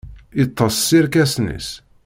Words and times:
Yeṭṭes 0.39 0.75
s 0.87 0.89
yirkasen-is. 0.95 1.69